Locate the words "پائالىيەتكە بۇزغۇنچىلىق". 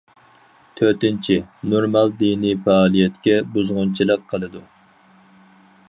2.65-4.27